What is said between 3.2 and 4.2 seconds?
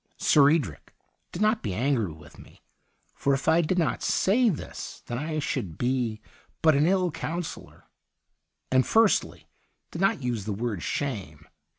if I did not